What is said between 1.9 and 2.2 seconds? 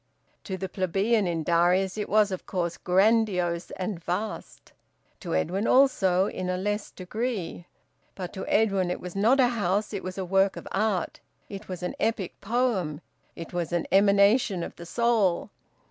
it